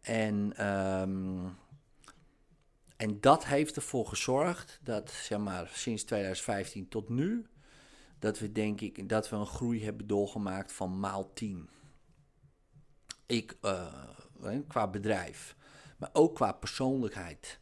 En, 0.00 0.52
ehm, 0.56 1.48
en 3.00 3.20
dat 3.20 3.44
heeft 3.44 3.76
ervoor 3.76 4.06
gezorgd 4.06 4.80
dat, 4.82 5.10
zeg 5.10 5.38
maar, 5.38 5.70
sinds 5.72 6.04
2015 6.04 6.88
tot 6.88 7.08
nu, 7.08 7.46
dat 8.18 8.38
we 8.38 8.52
denk 8.52 8.80
ik, 8.80 9.08
dat 9.08 9.28
we 9.30 9.36
een 9.36 9.46
groei 9.46 9.84
hebben 9.84 10.06
doorgemaakt 10.06 10.72
van 10.72 11.00
maal 11.00 11.32
10. 11.32 11.68
Ik, 13.26 13.56
uh, 13.62 13.94
qua 14.68 14.88
bedrijf, 14.88 15.56
maar 15.98 16.10
ook 16.12 16.34
qua 16.34 16.52
persoonlijkheid 16.52 17.60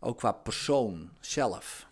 ook 0.00 0.18
qua 0.18 0.32
persoon 0.32 1.10
zelf. 1.20 1.86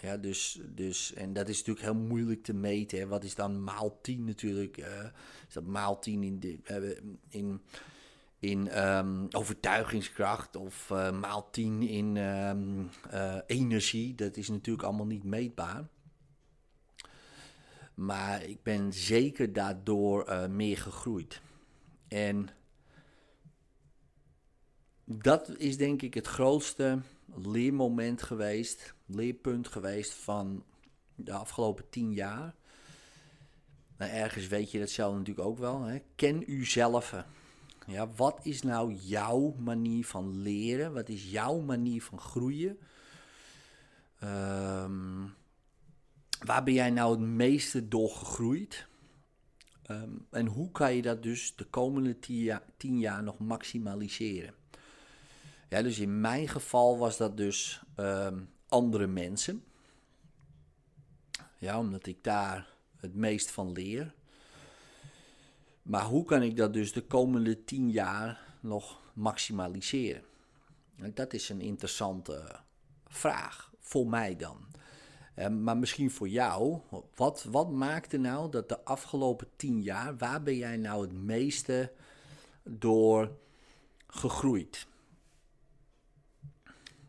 Ja, 0.00 0.16
dus, 0.16 0.60
dus, 0.66 1.14
en 1.14 1.32
dat 1.32 1.48
is 1.48 1.58
natuurlijk 1.58 1.86
heel 1.86 2.06
moeilijk 2.06 2.42
te 2.42 2.54
meten. 2.54 2.98
Hè. 2.98 3.06
Wat 3.06 3.24
is 3.24 3.34
dan 3.34 3.64
maal 3.64 4.00
10 4.00 4.24
natuurlijk? 4.24 4.76
Is 5.48 5.54
dat 5.54 5.64
maal 5.64 5.98
10 5.98 6.22
in, 6.22 6.40
de, 6.40 6.58
uh, 6.70 7.12
in, 7.28 7.60
in 8.40 8.88
um, 8.88 9.26
overtuigingskracht 9.30 10.56
of 10.56 10.90
uh, 10.92 11.10
maal 11.20 11.50
10 11.50 11.82
in 11.82 12.16
um, 12.16 12.90
energie? 13.46 14.14
Dat 14.14 14.36
is 14.36 14.48
natuurlijk 14.48 14.86
allemaal 14.86 15.06
niet 15.06 15.24
meetbaar. 15.24 15.88
Maar 17.94 18.44
ik 18.44 18.62
ben 18.62 18.92
zeker 18.92 19.52
daardoor 19.52 20.50
meer 20.50 20.78
gegroeid. 20.78 21.40
En 22.08 22.48
dat 25.04 25.48
is 25.58 25.76
denk 25.76 26.02
ik 26.02 26.14
het 26.14 26.26
grootste 26.26 26.98
leermoment 27.34 28.22
geweest, 28.22 28.94
leerpunt 29.06 29.68
geweest 29.68 30.12
van 30.12 30.64
de 31.14 31.32
afgelopen 31.32 31.88
tien 31.88 32.12
jaar. 32.12 32.54
Nou, 33.96 34.10
ergens 34.10 34.46
weet 34.46 34.70
je 34.70 34.78
dat 34.78 34.90
zelf 34.90 35.16
natuurlijk 35.16 35.46
ook 35.46 35.58
wel. 35.58 35.82
Hè? 35.82 35.98
Ken 36.14 36.52
uzelf. 36.52 37.14
Ja, 37.86 38.08
wat 38.16 38.40
is 38.42 38.62
nou 38.62 38.94
jouw 38.94 39.54
manier 39.58 40.06
van 40.06 40.42
leren? 40.42 40.92
Wat 40.92 41.08
is 41.08 41.30
jouw 41.30 41.60
manier 41.60 42.02
van 42.02 42.20
groeien? 42.20 42.78
Um, 44.24 45.34
waar 46.44 46.62
ben 46.62 46.74
jij 46.74 46.90
nou 46.90 47.10
het 47.10 47.20
meeste 47.20 47.88
door 47.88 48.10
gegroeid? 48.10 48.86
Um, 49.90 50.26
en 50.30 50.46
hoe 50.46 50.70
kan 50.70 50.94
je 50.94 51.02
dat 51.02 51.22
dus 51.22 51.56
de 51.56 51.64
komende 51.64 52.18
tien 52.76 52.98
jaar, 52.98 53.22
nog 53.22 53.38
maximaliseren? 53.38 54.54
Ja, 55.68 55.82
dus 55.82 55.98
in 55.98 56.20
mijn 56.20 56.48
geval 56.48 56.98
was 56.98 57.16
dat 57.16 57.36
dus 57.36 57.82
um, 57.96 58.50
andere 58.68 59.06
mensen. 59.06 59.64
Ja, 61.58 61.78
omdat 61.78 62.06
ik 62.06 62.24
daar 62.24 62.72
het 62.96 63.14
meest 63.14 63.50
van 63.50 63.72
leer. 63.72 64.14
Maar 65.82 66.04
hoe 66.04 66.24
kan 66.24 66.42
ik 66.42 66.56
dat 66.56 66.72
dus 66.72 66.92
de 66.92 67.06
komende 67.06 67.64
tien 67.64 67.90
jaar 67.90 68.40
nog 68.60 69.00
maximaliseren? 69.12 70.22
En 70.96 71.14
dat 71.14 71.32
is 71.32 71.48
een 71.48 71.60
interessante 71.60 72.60
vraag 73.06 73.72
voor 73.78 74.06
mij 74.06 74.36
dan. 74.36 74.68
Um, 75.36 75.62
maar 75.62 75.76
misschien 75.76 76.10
voor 76.10 76.28
jou, 76.28 76.80
wat, 77.14 77.46
wat 77.50 77.70
maakte 77.70 78.16
nou 78.16 78.50
dat 78.50 78.68
de 78.68 78.84
afgelopen 78.84 79.48
tien 79.56 79.82
jaar, 79.82 80.16
waar 80.16 80.42
ben 80.42 80.56
jij 80.56 80.76
nou 80.76 81.02
het 81.02 81.12
meeste 81.12 81.92
door 82.62 83.36
gegroeid? 84.06 84.86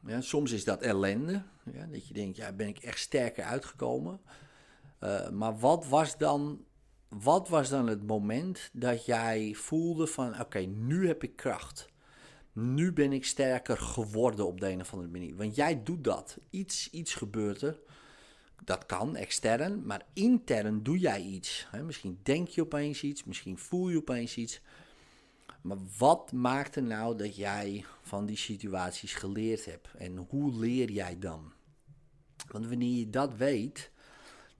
Ja, 0.06 0.22
soms 0.22 0.52
is 0.52 0.64
dat 0.64 0.82
ellende. 0.82 1.44
Ja, 1.74 1.86
dat 1.86 2.08
je 2.08 2.14
denkt, 2.14 2.38
ja, 2.38 2.52
ben 2.52 2.68
ik 2.68 2.80
echt 2.80 3.00
sterker 3.00 3.44
uitgekomen. 3.44 4.22
Uh, 5.00 5.30
maar 5.30 5.60
wat 5.60 5.88
was, 5.88 6.18
dan, 6.18 6.66
wat 7.20 7.50
was 7.50 7.70
dan 7.70 7.88
het 7.88 8.08
moment 8.08 8.70
dat 8.74 9.06
jij 9.06 9.54
voelde 9.54 10.08
van... 10.08 10.40
oké, 10.40 10.60
nu 10.60 11.08
heb 11.08 11.24
ik 11.24 11.36
kracht. 11.36 11.90
Nu 12.54 12.94
ben 12.94 13.14
ik 13.14 13.26
sterker 13.26 13.78
geworden 13.78 14.48
op 14.48 14.60
de 14.60 14.70
een 14.70 14.82
of 14.82 14.94
andere 14.94 15.12
manier. 15.12 15.36
Want 15.36 15.56
jij 15.56 15.84
doet 15.84 16.04
dat. 16.04 16.38
Iets, 16.50 16.90
iets 16.90 17.14
gebeurt 17.14 17.62
er. 17.62 17.80
Dat 18.64 18.86
kan 18.86 19.16
extern, 19.16 19.86
maar 19.86 20.06
intern 20.14 20.84
doe 20.84 20.98
jij 20.98 21.22
iets. 21.22 21.68
Misschien 21.86 22.20
denk 22.24 22.48
je 22.48 22.62
opeens 22.62 23.04
iets, 23.04 23.24
misschien 23.24 23.58
voel 23.58 23.90
je 23.90 23.98
opeens 23.98 24.38
iets. 24.38 24.62
Maar 25.62 25.78
wat 25.98 26.32
maakt 26.32 26.76
er 26.76 26.84
nou 26.84 27.18
dat 27.18 27.36
jij 27.36 27.86
van 28.02 28.26
die 28.26 28.38
situaties 28.38 29.14
geleerd 29.14 29.66
hebt? 29.66 29.88
En 29.98 30.18
hoe 30.18 30.60
leer 30.60 30.92
jij 30.92 31.20
dan? 31.20 31.54
Want 32.48 32.68
wanneer 32.68 33.00
je 33.00 33.10
dat 33.10 33.36
weet, 33.36 33.92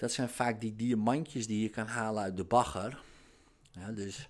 dat 0.02 0.12
zijn 0.12 0.30
vaak 0.30 0.62
die 0.62 0.76
diamantjes 0.76 1.48
die 1.48 1.62
je 1.62 1.70
kan 1.70 1.88
halen 1.88 2.24
uit 2.24 2.38
de 2.38 2.44
bagger. 2.44 3.02
Dus 3.94 4.30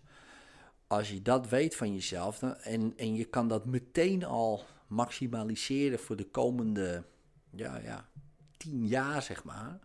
als 0.87 1.09
je 1.09 1.21
dat 1.21 1.49
weet 1.49 1.75
van 1.75 1.93
jezelf 1.93 2.39
dan, 2.39 2.55
en, 2.55 2.93
en 2.97 3.15
je 3.15 3.25
kan 3.25 3.47
dat 3.47 3.65
meteen 3.65 4.25
al 4.25 4.65
maximaliseren 4.87 5.99
voor 5.99 6.15
de 6.15 6.29
komende 6.29 7.03
ja, 7.49 7.77
ja, 7.77 8.09
tien 8.57 8.87
jaar, 8.87 9.21
zeg 9.21 9.43
maar. 9.43 9.79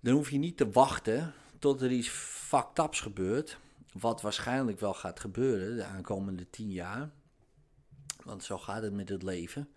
Dan 0.00 0.14
hoef 0.14 0.30
je 0.30 0.38
niet 0.38 0.56
te 0.56 0.70
wachten 0.70 1.32
tot 1.58 1.80
er 1.80 1.90
iets 1.90 2.10
ups 2.76 3.00
gebeurt. 3.00 3.58
Wat 3.92 4.22
waarschijnlijk 4.22 4.80
wel 4.80 4.94
gaat 4.94 5.20
gebeuren 5.20 5.76
de 5.76 5.84
aankomende 5.84 6.50
tien 6.50 6.70
jaar. 6.70 7.10
Want 8.22 8.44
zo 8.44 8.58
gaat 8.58 8.82
het 8.82 8.92
met 8.92 9.08
het 9.08 9.22
leven. 9.22 9.68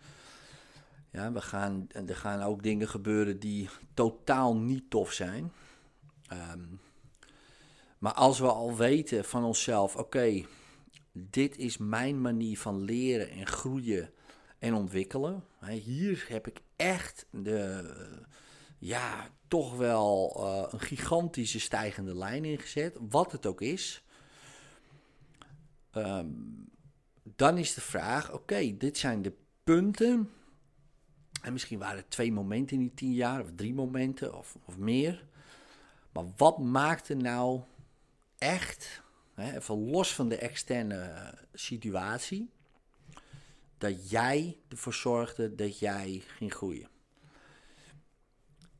Ja, 1.11 1.31
we 1.31 1.41
gaan, 1.41 1.87
er 2.07 2.15
gaan 2.15 2.41
ook 2.41 2.63
dingen 2.63 2.87
gebeuren 2.87 3.39
die 3.39 3.69
totaal 3.93 4.55
niet 4.57 4.89
tof 4.89 5.11
zijn. 5.11 5.51
Um, 6.33 6.79
maar 7.97 8.13
als 8.13 8.39
we 8.39 8.47
al 8.47 8.75
weten 8.75 9.25
van 9.25 9.43
onszelf, 9.43 9.95
oké, 9.95 10.45
dit 11.11 11.57
is 11.57 11.77
mijn 11.77 12.21
manier 12.21 12.57
van 12.57 12.81
leren 12.81 13.29
en 13.29 13.47
groeien 13.47 14.11
en 14.59 14.73
ontwikkelen. 14.73 15.43
Hier 15.65 16.25
heb 16.27 16.47
ik 16.47 16.61
echt 16.75 17.25
de, 17.31 17.93
ja, 18.77 19.29
toch 19.47 19.75
wel 19.75 20.33
uh, 20.37 20.67
een 20.71 20.79
gigantische 20.79 21.59
stijgende 21.59 22.15
lijn 22.15 22.45
ingezet, 22.45 22.97
wat 23.09 23.31
het 23.31 23.45
ook 23.45 23.61
is. 23.61 24.03
Um, 25.93 26.69
dan 27.23 27.57
is 27.57 27.73
de 27.73 27.81
vraag: 27.81 28.33
oké, 28.33 28.77
dit 28.77 28.97
zijn 28.97 29.21
de 29.21 29.33
punten. 29.63 30.29
En 31.47 31.53
misschien 31.53 31.79
waren 31.79 31.97
het 31.97 32.09
twee 32.09 32.31
momenten 32.31 32.75
in 32.75 32.81
die 32.81 32.93
tien 32.93 33.13
jaar, 33.13 33.41
of 33.41 33.49
drie 33.55 33.73
momenten, 33.73 34.37
of, 34.37 34.57
of 34.65 34.77
meer. 34.77 35.25
Maar 36.11 36.23
wat 36.37 36.59
maakte 36.59 37.13
nou 37.13 37.61
echt, 38.37 39.01
hè, 39.33 39.55
even 39.55 39.89
los 39.89 40.13
van 40.13 40.29
de 40.29 40.37
externe 40.37 41.33
situatie, 41.53 42.49
dat 43.77 44.09
jij 44.09 44.57
ervoor 44.67 44.93
zorgde 44.93 45.55
dat 45.55 45.79
jij 45.79 46.23
ging 46.25 46.53
groeien? 46.53 46.89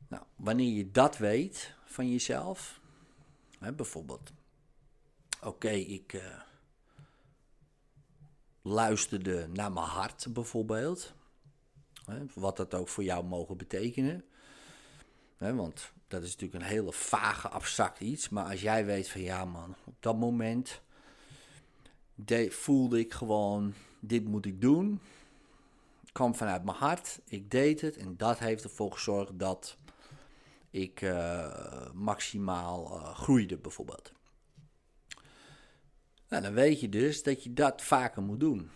Nou, 0.08 0.22
wanneer 0.36 0.76
je 0.76 0.90
dat 0.90 1.16
weet 1.16 1.74
van 1.84 2.10
jezelf, 2.10 2.80
hè, 3.58 3.72
bijvoorbeeld, 3.72 4.32
oké, 5.40 5.70
ik. 5.70 6.12
Uh, 6.12 6.40
luisterde 8.62 9.48
naar 9.48 9.72
mijn 9.72 9.86
hart 9.86 10.26
bijvoorbeeld. 10.32 11.16
Wat 12.34 12.56
dat 12.56 12.74
ook 12.74 12.88
voor 12.88 13.04
jou 13.04 13.24
mogen 13.24 13.56
betekenen. 13.56 14.24
Want 15.38 15.92
dat 16.08 16.22
is 16.22 16.32
natuurlijk 16.32 16.62
een 16.62 16.70
hele 16.70 16.92
vage, 16.92 17.48
abstract 17.48 18.00
iets. 18.00 18.28
Maar 18.28 18.50
als 18.50 18.60
jij 18.60 18.84
weet 18.84 19.08
van 19.08 19.20
ja 19.20 19.44
man, 19.44 19.74
op 19.84 19.96
dat 20.00 20.16
moment 20.16 20.80
voelde 22.48 22.98
ik 22.98 23.12
gewoon, 23.12 23.74
dit 24.00 24.24
moet 24.24 24.46
ik 24.46 24.60
doen. 24.60 25.00
kwam 26.12 26.34
vanuit 26.34 26.64
mijn 26.64 26.76
hart. 26.76 27.20
Ik 27.24 27.50
deed 27.50 27.80
het 27.80 27.96
en 27.96 28.16
dat 28.16 28.38
heeft 28.38 28.64
ervoor 28.64 28.92
gezorgd 28.92 29.38
dat 29.38 29.76
ik 30.70 31.00
uh, 31.00 31.90
maximaal 31.92 32.96
uh, 32.96 33.14
groeide, 33.14 33.56
bijvoorbeeld. 33.56 34.12
Nou, 36.28 36.42
dan 36.42 36.52
weet 36.52 36.80
je 36.80 36.88
dus 36.88 37.22
dat 37.22 37.42
je 37.44 37.52
dat 37.52 37.82
vaker 37.82 38.22
moet 38.22 38.40
doen. 38.40 38.70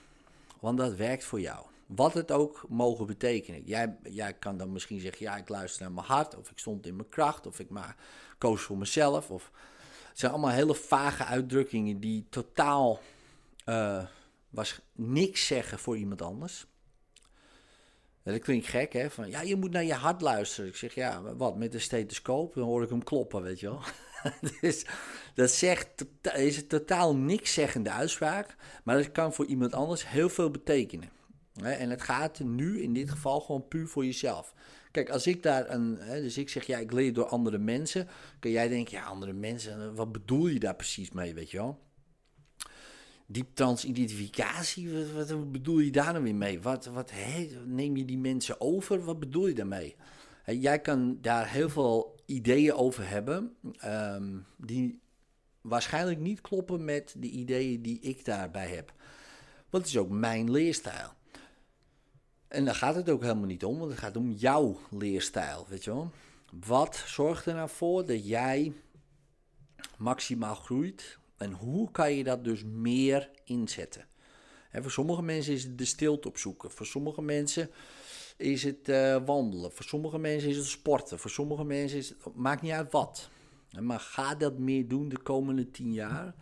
Want 0.60 0.78
dat 0.78 0.94
werkt 0.94 1.24
voor 1.24 1.40
jou. 1.40 1.66
Wat 1.94 2.14
het 2.14 2.30
ook 2.30 2.64
mogen 2.68 3.06
betekenen. 3.06 3.62
Jij, 3.64 3.96
jij 4.02 4.34
kan 4.34 4.56
dan 4.56 4.72
misschien 4.72 5.00
zeggen: 5.00 5.26
ja, 5.26 5.36
ik 5.36 5.48
luister 5.48 5.82
naar 5.82 5.92
mijn 5.92 6.06
hart. 6.06 6.36
Of 6.36 6.50
ik 6.50 6.58
stond 6.58 6.86
in 6.86 6.96
mijn 6.96 7.08
kracht. 7.08 7.46
Of 7.46 7.58
ik 7.58 7.70
maar 7.70 7.96
koos 8.38 8.62
voor 8.62 8.78
mezelf. 8.78 9.30
Of, 9.30 9.50
het 10.08 10.18
zijn 10.18 10.32
allemaal 10.32 10.50
hele 10.50 10.74
vage 10.74 11.24
uitdrukkingen 11.24 12.00
die 12.00 12.26
totaal 12.30 13.00
uh, 13.66 14.04
was 14.50 14.80
niks 14.92 15.46
zeggen 15.46 15.78
voor 15.78 15.96
iemand 15.96 16.22
anders. 16.22 16.66
Dat 18.22 18.38
klinkt 18.38 18.66
gek, 18.66 18.92
hè? 18.92 19.10
Van 19.10 19.30
ja, 19.30 19.40
je 19.40 19.56
moet 19.56 19.70
naar 19.70 19.84
je 19.84 19.94
hart 19.94 20.20
luisteren. 20.20 20.70
Ik 20.70 20.76
zeg 20.76 20.94
ja, 20.94 21.22
wat 21.22 21.56
met 21.56 21.74
een 21.74 21.80
stethoscoop? 21.80 22.54
Dan 22.54 22.64
hoor 22.64 22.82
ik 22.82 22.88
hem 22.88 23.04
kloppen, 23.04 23.42
weet 23.42 23.60
je 23.60 23.66
wel. 23.66 23.82
dus 24.60 24.86
dat 25.34 25.50
zegt, 25.50 26.04
is 26.34 26.56
een 26.56 26.66
totaal 26.66 27.16
niks 27.16 27.52
zeggende 27.52 27.90
uitspraak, 27.90 28.56
maar 28.84 28.96
dat 28.96 29.12
kan 29.12 29.32
voor 29.32 29.46
iemand 29.46 29.74
anders 29.74 30.08
heel 30.08 30.28
veel 30.28 30.50
betekenen. 30.50 31.10
En 31.60 31.90
het 31.90 32.02
gaat 32.02 32.40
nu 32.40 32.82
in 32.82 32.92
dit 32.92 33.10
geval 33.10 33.40
gewoon 33.40 33.68
puur 33.68 33.86
voor 33.86 34.04
jezelf. 34.04 34.54
Kijk, 34.90 35.10
als 35.10 35.26
ik 35.26 35.42
daar 35.42 35.70
een. 35.70 35.98
dus 36.06 36.38
ik 36.38 36.48
zeg 36.48 36.66
ja, 36.66 36.78
ik 36.78 36.92
leer 36.92 37.12
door 37.12 37.24
andere 37.24 37.58
mensen. 37.58 38.08
Kun 38.38 38.50
jij 38.50 38.68
denken, 38.68 38.96
ja, 38.96 39.04
andere 39.04 39.32
mensen, 39.32 39.94
wat 39.94 40.12
bedoel 40.12 40.46
je 40.46 40.58
daar 40.58 40.76
precies 40.76 41.10
mee, 41.10 41.34
weet 41.34 41.50
je 41.50 41.56
wel? 41.56 41.80
Dieptransidentificatie, 43.26 45.12
wat, 45.14 45.30
wat 45.30 45.52
bedoel 45.52 45.78
je 45.78 45.90
daar 45.90 46.12
nou 46.12 46.24
weer 46.24 46.34
mee? 46.34 46.60
Wat, 46.60 46.86
wat 46.86 47.12
neem 47.66 47.96
je 47.96 48.04
die 48.04 48.18
mensen 48.18 48.60
over? 48.60 49.04
Wat 49.04 49.18
bedoel 49.18 49.46
je 49.46 49.54
daarmee? 49.54 49.96
Jij 50.46 50.80
kan 50.80 51.18
daar 51.20 51.50
heel 51.50 51.68
veel 51.68 52.20
ideeën 52.26 52.72
over 52.72 53.08
hebben, 53.08 53.56
ehm, 53.76 54.38
die 54.56 55.00
waarschijnlijk 55.60 56.20
niet 56.20 56.40
kloppen 56.40 56.84
met 56.84 57.14
de 57.18 57.28
ideeën 57.28 57.82
die 57.82 58.00
ik 58.00 58.24
daarbij 58.24 58.68
heb. 58.68 58.92
Want 59.70 59.86
is 59.86 59.96
ook 59.96 60.10
mijn 60.10 60.50
leerstijl. 60.50 61.12
En 62.52 62.64
daar 62.64 62.74
gaat 62.74 62.94
het 62.94 63.10
ook 63.10 63.22
helemaal 63.22 63.46
niet 63.46 63.64
om, 63.64 63.78
want 63.78 63.90
het 63.90 64.00
gaat 64.00 64.16
om 64.16 64.30
jouw 64.30 64.78
leerstijl, 64.90 65.66
weet 65.68 65.84
je 65.84 65.90
wel. 65.90 66.10
Wat 66.66 67.02
zorgt 67.06 67.46
er 67.46 67.54
nou 67.54 67.68
voor 67.68 68.06
dat 68.06 68.28
jij 68.28 68.72
maximaal 69.96 70.54
groeit 70.54 71.18
en 71.36 71.52
hoe 71.52 71.90
kan 71.90 72.12
je 72.12 72.24
dat 72.24 72.44
dus 72.44 72.64
meer 72.64 73.30
inzetten? 73.44 74.06
voor 74.72 74.90
sommige 74.90 75.22
mensen 75.22 75.52
is 75.52 75.62
het 75.62 75.78
de 75.78 75.84
stilte 75.84 76.28
opzoeken. 76.28 76.70
Voor 76.70 76.86
sommige 76.86 77.22
mensen 77.22 77.70
is 78.36 78.62
het 78.62 78.88
uh, 78.88 79.16
wandelen. 79.24 79.72
Voor 79.72 79.84
sommige 79.84 80.18
mensen 80.18 80.48
is 80.48 80.56
het 80.56 80.66
sporten. 80.66 81.18
Voor 81.18 81.30
sommige 81.30 81.64
mensen 81.64 81.98
is 81.98 82.08
het. 82.08 82.18
Maakt 82.34 82.62
niet 82.62 82.72
uit 82.72 82.92
wat. 82.92 83.30
Maar 83.80 84.00
ga 84.00 84.34
dat 84.34 84.58
meer 84.58 84.88
doen 84.88 85.08
de 85.08 85.18
komende 85.18 85.70
tien 85.70 85.92
jaar. 85.92 86.34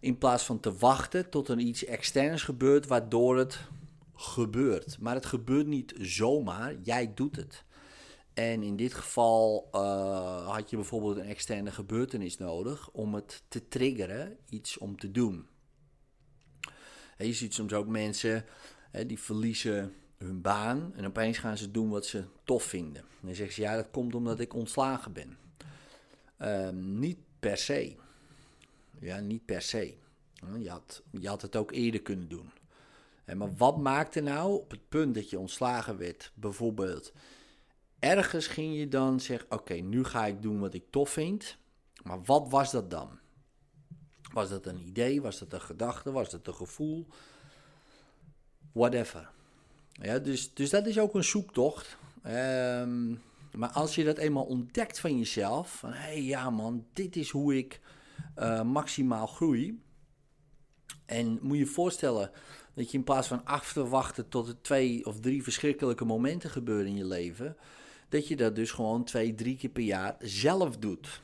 In 0.00 0.18
plaats 0.18 0.44
van 0.44 0.60
te 0.60 0.76
wachten 0.76 1.30
tot 1.30 1.48
er 1.48 1.58
iets 1.58 1.84
externs 1.84 2.42
gebeurt, 2.42 2.86
waardoor 2.86 3.38
het 3.38 3.58
gebeurt. 4.20 4.98
Maar 5.00 5.14
het 5.14 5.26
gebeurt 5.26 5.66
niet 5.66 5.94
zomaar, 5.98 6.74
jij 6.82 7.14
doet 7.14 7.36
het. 7.36 7.64
En 8.34 8.62
in 8.62 8.76
dit 8.76 8.94
geval 8.94 9.68
uh, 9.72 10.48
had 10.54 10.70
je 10.70 10.76
bijvoorbeeld 10.76 11.16
een 11.16 11.24
externe 11.24 11.70
gebeurtenis 11.70 12.38
nodig 12.38 12.90
om 12.90 13.14
het 13.14 13.42
te 13.48 13.68
triggeren, 13.68 14.36
iets 14.48 14.78
om 14.78 14.98
te 14.98 15.10
doen. 15.10 15.46
je 17.18 17.32
ziet 17.32 17.54
soms 17.54 17.72
ook 17.72 17.86
mensen 17.86 18.44
hè, 18.90 19.06
die 19.06 19.18
verliezen 19.18 19.94
hun 20.16 20.40
baan 20.40 20.92
en 20.94 21.06
opeens 21.06 21.38
gaan 21.38 21.58
ze 21.58 21.70
doen 21.70 21.88
wat 21.88 22.06
ze 22.06 22.24
tof 22.44 22.62
vinden. 22.62 23.02
En 23.02 23.26
dan 23.26 23.34
zeggen 23.34 23.54
ze, 23.54 23.60
ja, 23.60 23.76
dat 23.76 23.90
komt 23.90 24.14
omdat 24.14 24.40
ik 24.40 24.54
ontslagen 24.54 25.12
ben. 25.12 25.38
Um, 26.38 26.98
niet 26.98 27.18
per 27.40 27.56
se. 27.56 27.96
Ja, 29.00 29.20
niet 29.20 29.44
per 29.44 29.62
se. 29.62 29.94
Je 30.58 30.70
had, 30.70 31.02
je 31.10 31.28
had 31.28 31.42
het 31.42 31.56
ook 31.56 31.72
eerder 31.72 32.02
kunnen 32.02 32.28
doen. 32.28 32.50
Maar 33.36 33.56
wat 33.56 33.78
maakte 33.78 34.20
nou 34.20 34.54
op 34.54 34.70
het 34.70 34.88
punt 34.88 35.14
dat 35.14 35.30
je 35.30 35.38
ontslagen 35.38 35.98
werd, 35.98 36.32
bijvoorbeeld, 36.34 37.12
ergens 37.98 38.46
ging 38.46 38.76
je 38.76 38.88
dan 38.88 39.20
zeggen: 39.20 39.50
Oké, 39.50 39.74
nu 39.74 40.04
ga 40.04 40.26
ik 40.26 40.42
doen 40.42 40.60
wat 40.60 40.74
ik 40.74 40.84
tof 40.90 41.10
vind. 41.10 41.58
Maar 42.02 42.22
wat 42.22 42.48
was 42.50 42.70
dat 42.70 42.90
dan? 42.90 43.18
Was 44.32 44.48
dat 44.48 44.66
een 44.66 44.86
idee? 44.86 45.22
Was 45.22 45.38
dat 45.38 45.52
een 45.52 45.60
gedachte? 45.60 46.12
Was 46.12 46.30
dat 46.30 46.46
een 46.46 46.54
gevoel? 46.54 47.06
Whatever. 48.72 49.30
Ja, 49.92 50.18
dus, 50.18 50.54
dus 50.54 50.70
dat 50.70 50.86
is 50.86 50.98
ook 50.98 51.14
een 51.14 51.24
zoektocht. 51.24 51.96
Um, 52.26 53.22
maar 53.52 53.70
als 53.70 53.94
je 53.94 54.04
dat 54.04 54.18
eenmaal 54.18 54.44
ontdekt 54.44 55.00
van 55.00 55.18
jezelf, 55.18 55.74
van 55.78 55.92
hé 55.92 55.98
hey, 55.98 56.22
ja 56.22 56.50
man, 56.50 56.86
dit 56.92 57.16
is 57.16 57.30
hoe 57.30 57.56
ik 57.56 57.80
uh, 58.38 58.62
maximaal 58.62 59.26
groei. 59.26 59.82
En 61.06 61.38
moet 61.42 61.56
je 61.56 61.64
je 61.64 61.66
voorstellen 61.66 62.30
dat 62.78 62.90
je 62.90 62.98
in 62.98 63.04
plaats 63.04 63.28
van 63.28 63.44
af 63.44 63.72
te 63.72 63.88
wachten 63.88 64.28
tot 64.28 64.48
er 64.48 64.60
twee 64.62 65.06
of 65.06 65.20
drie 65.20 65.42
verschrikkelijke 65.42 66.04
momenten 66.04 66.50
gebeuren 66.50 66.86
in 66.86 66.96
je 66.96 67.06
leven, 67.06 67.56
dat 68.08 68.28
je 68.28 68.36
dat 68.36 68.56
dus 68.56 68.70
gewoon 68.70 69.04
twee, 69.04 69.34
drie 69.34 69.56
keer 69.56 69.70
per 69.70 69.82
jaar 69.82 70.16
zelf 70.20 70.76
doet. 70.76 71.20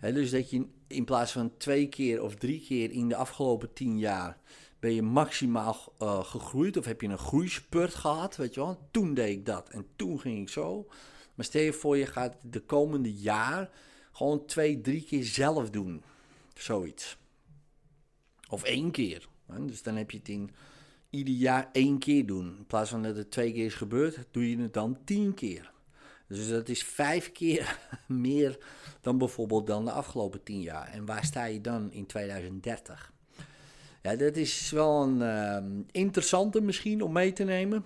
dus 0.00 0.30
dat 0.30 0.50
je 0.50 0.66
in 0.86 1.04
plaats 1.04 1.32
van 1.32 1.56
twee 1.56 1.88
keer 1.88 2.22
of 2.22 2.34
drie 2.34 2.60
keer 2.60 2.90
in 2.90 3.08
de 3.08 3.16
afgelopen 3.16 3.72
tien 3.72 3.98
jaar 3.98 4.38
ben 4.78 4.94
je 4.94 5.02
maximaal 5.02 5.92
uh, 6.02 6.24
gegroeid 6.24 6.76
of 6.76 6.84
heb 6.84 7.00
je 7.00 7.08
een 7.08 7.18
groeispurt 7.18 7.94
gehad, 7.94 8.36
weet 8.36 8.54
je 8.54 8.60
wel. 8.60 8.88
Toen 8.90 9.14
deed 9.14 9.30
ik 9.30 9.46
dat 9.46 9.68
en 9.68 9.86
toen 9.96 10.20
ging 10.20 10.40
ik 10.40 10.48
zo. 10.48 10.86
Maar 11.34 11.44
stel 11.44 11.62
je 11.62 11.72
voor, 11.72 11.96
je 11.96 12.06
gaat 12.06 12.36
de 12.42 12.60
komende 12.60 13.14
jaar 13.14 13.70
gewoon 14.12 14.46
twee, 14.46 14.80
drie 14.80 15.02
keer 15.02 15.24
zelf 15.24 15.70
doen. 15.70 16.02
Zoiets. 16.54 17.16
Of 18.48 18.62
één 18.62 18.90
keer. 18.90 19.28
Dus 19.46 19.82
dan 19.82 19.96
heb 19.96 20.10
je 20.10 20.18
het 20.18 20.28
in 20.28 20.50
ieder 21.10 21.34
jaar 21.34 21.68
één 21.72 21.98
keer 21.98 22.26
doen. 22.26 22.56
In 22.58 22.66
plaats 22.66 22.90
van 22.90 23.02
dat 23.02 23.16
het 23.16 23.30
twee 23.30 23.52
keer 23.52 23.64
is 23.64 23.74
gebeurd, 23.74 24.18
doe 24.30 24.50
je 24.50 24.58
het 24.58 24.74
dan 24.74 24.98
tien 25.04 25.34
keer. 25.34 25.72
Dus 26.28 26.48
dat 26.48 26.68
is 26.68 26.82
vijf 26.82 27.32
keer 27.32 27.78
meer 28.06 28.58
dan 29.00 29.18
bijvoorbeeld 29.18 29.66
dan 29.66 29.84
de 29.84 29.90
afgelopen 29.90 30.42
tien 30.42 30.60
jaar. 30.60 30.88
En 30.88 31.04
waar 31.04 31.24
sta 31.24 31.44
je 31.44 31.60
dan 31.60 31.92
in 31.92 32.06
2030? 32.06 33.12
Ja, 34.02 34.16
dat 34.16 34.36
is 34.36 34.70
wel 34.70 35.02
een 35.02 35.20
uh, 35.20 35.80
interessante 35.90 36.60
misschien 36.60 37.02
om 37.02 37.12
mee 37.12 37.32
te 37.32 37.44
nemen. 37.44 37.84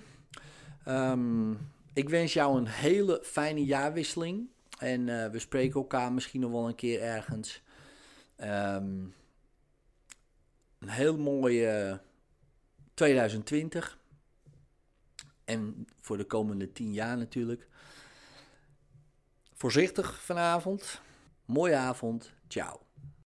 Um, 0.88 1.59
ik 1.92 2.09
wens 2.09 2.33
jou 2.33 2.59
een 2.59 2.66
hele 2.66 3.20
fijne 3.25 3.64
jaarwisseling. 3.64 4.49
En 4.79 5.07
uh, 5.07 5.27
we 5.27 5.38
spreken 5.38 5.81
elkaar 5.81 6.12
misschien 6.12 6.40
nog 6.40 6.51
wel 6.51 6.68
een 6.68 6.75
keer 6.75 7.01
ergens. 7.01 7.62
Um, 8.37 9.14
een 10.81 10.88
heel 10.88 11.19
mooie 11.19 12.01
2020. 12.95 13.99
En 15.45 15.87
voor 16.01 16.16
de 16.16 16.25
komende 16.25 16.73
10 16.73 16.93
jaar 16.93 17.16
natuurlijk. 17.16 17.69
Voorzichtig 19.55 20.23
vanavond. 20.23 21.01
Mooie 21.45 21.77
avond. 21.77 22.33
Ciao. 22.49 22.89